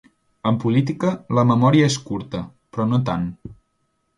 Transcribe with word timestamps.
En 0.51 0.55
política, 0.63 1.11
la 1.39 1.45
memòria 1.49 1.91
és 1.91 1.99
curta, 2.09 2.43
però 2.75 2.89
no 2.95 3.01
tant. 3.11 3.29